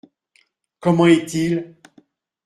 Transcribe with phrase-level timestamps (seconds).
[0.79, 1.75] Comment est-il?